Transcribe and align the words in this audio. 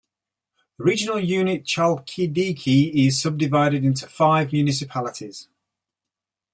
The 0.79 0.83
regional 0.83 1.19
unit 1.19 1.63
Chalkidiki 1.63 2.91
is 3.05 3.21
subdivided 3.21 3.85
into 3.85 4.07
five 4.07 4.51
municipalities. 4.51 5.47